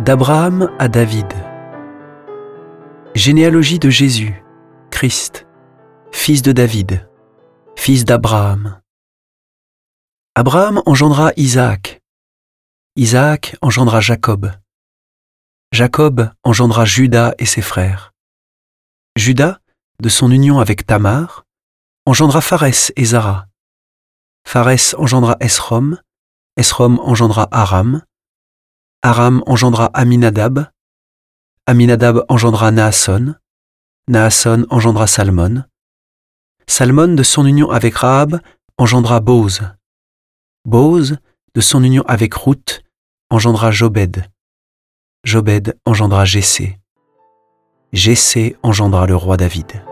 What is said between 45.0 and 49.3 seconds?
Jobed engendra Jessé, Jessé engendra le